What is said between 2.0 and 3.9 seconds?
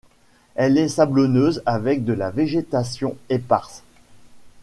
de la végétation éparse.